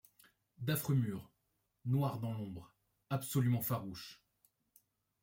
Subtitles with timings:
[0.57, 1.29] D'affreux murs,
[1.85, 2.73] noirs dans l'ombre,
[3.11, 4.19] absolument farouches;